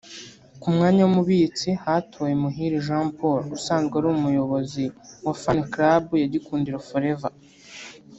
[0.61, 4.85] ku mwanya w’umubitsi hatowe Muhire Jean Paul usanzwe ari Umuyobozi
[5.25, 7.33] wa Fan Club ya Gikundiro Forever